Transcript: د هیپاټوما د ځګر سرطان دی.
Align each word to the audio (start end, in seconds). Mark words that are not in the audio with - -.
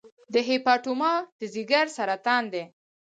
د 0.33 0.35
هیپاټوما 0.49 1.13
د 1.39 1.41
ځګر 1.55 1.85
سرطان 1.97 2.43
دی. 2.53 2.63